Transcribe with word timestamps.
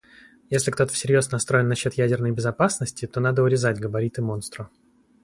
Если 0.49 0.71
кто-то 0.71 0.91
всерьез 0.93 1.31
настроен 1.31 1.67
насчет 1.67 1.93
ядерной 1.93 2.31
безопасности, 2.31 3.05
то 3.05 3.19
надо 3.19 3.43
урезать 3.43 3.79
габариты 3.79 4.23
монстра. 4.23 4.67